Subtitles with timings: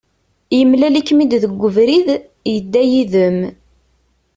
[0.57, 2.07] Yemlal-ikem-id deg ubrid,
[2.53, 3.39] yedda yid-m.